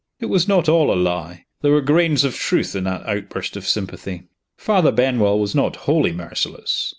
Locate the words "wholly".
5.85-6.11